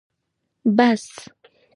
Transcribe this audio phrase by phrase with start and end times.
[0.75, 1.03] 🚍 بس